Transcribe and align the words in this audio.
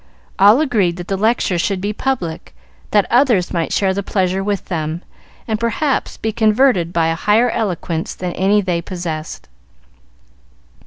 All 0.39 0.59
agreed 0.61 0.97
that 0.97 1.09
the 1.09 1.15
lecture 1.15 1.59
should 1.59 1.79
be 1.79 1.93
public, 1.93 2.55
that 2.89 3.05
others 3.11 3.53
might 3.53 3.71
share 3.71 3.93
the 3.93 4.01
pleasure 4.01 4.43
with 4.43 4.65
them, 4.65 5.03
and 5.47 5.59
perhaps 5.59 6.17
be 6.17 6.31
converted 6.31 6.91
by 6.91 7.09
a 7.09 7.13
higher 7.15 7.51
eloquence 7.51 8.15
than 8.15 8.33
any 8.33 8.61
they 8.61 8.81
possessed. 8.81 9.47